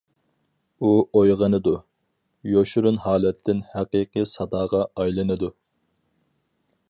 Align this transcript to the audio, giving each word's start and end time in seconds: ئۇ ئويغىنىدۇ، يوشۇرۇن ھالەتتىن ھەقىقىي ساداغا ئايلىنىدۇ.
ئۇ 0.85 0.93
ئويغىنىدۇ، 1.19 1.73
يوشۇرۇن 2.53 2.97
ھالەتتىن 3.05 3.61
ھەقىقىي 3.75 4.29
ساداغا 4.33 4.83
ئايلىنىدۇ. 5.03 5.53